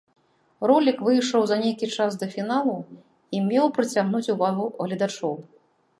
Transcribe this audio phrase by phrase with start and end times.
[0.69, 2.73] Ролік выйшаў за нейкі час да фіналу
[3.37, 5.35] і меў прыцягнуць увагу гледачоў.